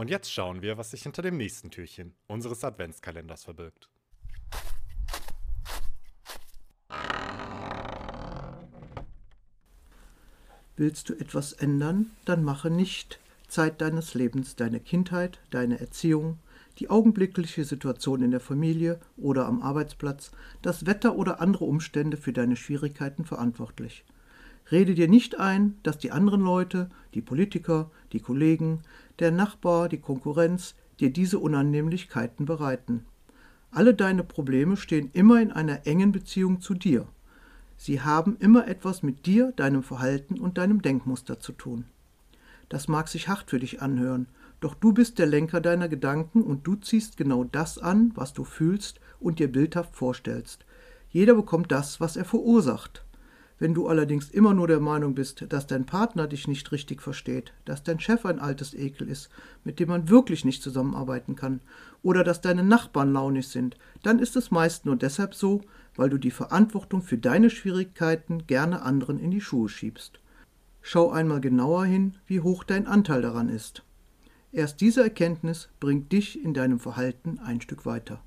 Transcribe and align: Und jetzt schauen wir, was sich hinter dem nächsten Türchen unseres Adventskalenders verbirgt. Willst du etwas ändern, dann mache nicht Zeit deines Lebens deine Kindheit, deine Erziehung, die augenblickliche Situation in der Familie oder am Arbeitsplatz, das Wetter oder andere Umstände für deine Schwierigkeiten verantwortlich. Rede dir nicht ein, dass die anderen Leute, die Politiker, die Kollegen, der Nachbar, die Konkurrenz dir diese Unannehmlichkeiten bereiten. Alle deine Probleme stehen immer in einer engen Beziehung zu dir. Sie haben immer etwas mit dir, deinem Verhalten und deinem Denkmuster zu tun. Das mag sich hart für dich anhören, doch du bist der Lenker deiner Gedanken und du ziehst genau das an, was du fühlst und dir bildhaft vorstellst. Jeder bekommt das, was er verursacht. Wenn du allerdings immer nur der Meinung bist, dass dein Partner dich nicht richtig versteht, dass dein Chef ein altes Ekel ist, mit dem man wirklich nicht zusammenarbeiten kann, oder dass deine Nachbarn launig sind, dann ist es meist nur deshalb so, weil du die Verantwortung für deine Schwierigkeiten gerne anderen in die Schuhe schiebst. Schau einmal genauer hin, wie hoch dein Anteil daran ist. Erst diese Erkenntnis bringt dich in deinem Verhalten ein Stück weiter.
Und 0.00 0.08
jetzt 0.08 0.32
schauen 0.32 0.62
wir, 0.62 0.78
was 0.78 0.92
sich 0.92 1.02
hinter 1.02 1.20
dem 1.20 1.36
nächsten 1.36 1.70
Türchen 1.70 2.14
unseres 2.26 2.64
Adventskalenders 2.64 3.44
verbirgt. 3.44 3.90
Willst 10.78 11.10
du 11.10 11.12
etwas 11.12 11.52
ändern, 11.52 12.12
dann 12.24 12.42
mache 12.44 12.70
nicht 12.70 13.20
Zeit 13.46 13.82
deines 13.82 14.14
Lebens 14.14 14.56
deine 14.56 14.80
Kindheit, 14.80 15.38
deine 15.50 15.78
Erziehung, 15.78 16.38
die 16.78 16.88
augenblickliche 16.88 17.66
Situation 17.66 18.22
in 18.22 18.30
der 18.30 18.40
Familie 18.40 19.00
oder 19.18 19.44
am 19.44 19.60
Arbeitsplatz, 19.60 20.30
das 20.62 20.86
Wetter 20.86 21.14
oder 21.14 21.42
andere 21.42 21.66
Umstände 21.66 22.16
für 22.16 22.32
deine 22.32 22.56
Schwierigkeiten 22.56 23.26
verantwortlich. 23.26 24.06
Rede 24.72 24.94
dir 24.94 25.08
nicht 25.08 25.38
ein, 25.38 25.78
dass 25.82 25.98
die 25.98 26.10
anderen 26.10 26.40
Leute, 26.40 26.88
die 27.14 27.20
Politiker, 27.20 27.90
die 28.12 28.20
Kollegen, 28.20 28.80
der 29.18 29.30
Nachbar, 29.30 29.88
die 29.88 30.00
Konkurrenz 30.00 30.74
dir 31.00 31.10
diese 31.10 31.38
Unannehmlichkeiten 31.38 32.46
bereiten. 32.46 33.04
Alle 33.70 33.94
deine 33.94 34.24
Probleme 34.24 34.76
stehen 34.76 35.10
immer 35.12 35.40
in 35.40 35.52
einer 35.52 35.86
engen 35.86 36.12
Beziehung 36.12 36.60
zu 36.60 36.74
dir. 36.74 37.06
Sie 37.76 38.00
haben 38.00 38.36
immer 38.38 38.68
etwas 38.68 39.02
mit 39.02 39.26
dir, 39.26 39.52
deinem 39.56 39.82
Verhalten 39.82 40.38
und 40.38 40.58
deinem 40.58 40.82
Denkmuster 40.82 41.40
zu 41.40 41.52
tun. 41.52 41.84
Das 42.68 42.88
mag 42.88 43.08
sich 43.08 43.28
hart 43.28 43.48
für 43.48 43.58
dich 43.58 43.80
anhören, 43.80 44.26
doch 44.60 44.74
du 44.74 44.92
bist 44.92 45.18
der 45.18 45.26
Lenker 45.26 45.60
deiner 45.60 45.88
Gedanken 45.88 46.42
und 46.42 46.66
du 46.66 46.74
ziehst 46.76 47.16
genau 47.16 47.44
das 47.44 47.78
an, 47.78 48.12
was 48.14 48.34
du 48.34 48.44
fühlst 48.44 49.00
und 49.18 49.38
dir 49.38 49.50
bildhaft 49.50 49.96
vorstellst. 49.96 50.66
Jeder 51.10 51.34
bekommt 51.34 51.72
das, 51.72 52.00
was 52.00 52.16
er 52.16 52.24
verursacht. 52.24 53.04
Wenn 53.60 53.74
du 53.74 53.88
allerdings 53.88 54.30
immer 54.30 54.54
nur 54.54 54.66
der 54.66 54.80
Meinung 54.80 55.14
bist, 55.14 55.44
dass 55.50 55.66
dein 55.66 55.84
Partner 55.84 56.26
dich 56.26 56.48
nicht 56.48 56.72
richtig 56.72 57.02
versteht, 57.02 57.52
dass 57.66 57.82
dein 57.82 58.00
Chef 58.00 58.24
ein 58.24 58.38
altes 58.38 58.72
Ekel 58.72 59.06
ist, 59.06 59.28
mit 59.64 59.78
dem 59.78 59.90
man 59.90 60.08
wirklich 60.08 60.46
nicht 60.46 60.62
zusammenarbeiten 60.62 61.36
kann, 61.36 61.60
oder 62.02 62.24
dass 62.24 62.40
deine 62.40 62.62
Nachbarn 62.62 63.12
launig 63.12 63.48
sind, 63.48 63.76
dann 64.02 64.18
ist 64.18 64.34
es 64.34 64.50
meist 64.50 64.86
nur 64.86 64.96
deshalb 64.96 65.34
so, 65.34 65.60
weil 65.94 66.08
du 66.08 66.16
die 66.16 66.30
Verantwortung 66.30 67.02
für 67.02 67.18
deine 67.18 67.50
Schwierigkeiten 67.50 68.46
gerne 68.46 68.80
anderen 68.80 69.18
in 69.18 69.30
die 69.30 69.42
Schuhe 69.42 69.68
schiebst. 69.68 70.20
Schau 70.80 71.10
einmal 71.10 71.42
genauer 71.42 71.84
hin, 71.84 72.16
wie 72.26 72.40
hoch 72.40 72.64
dein 72.64 72.86
Anteil 72.86 73.20
daran 73.20 73.50
ist. 73.50 73.84
Erst 74.52 74.80
diese 74.80 75.02
Erkenntnis 75.02 75.68
bringt 75.80 76.10
dich 76.12 76.42
in 76.42 76.54
deinem 76.54 76.80
Verhalten 76.80 77.38
ein 77.38 77.60
Stück 77.60 77.84
weiter. 77.84 78.22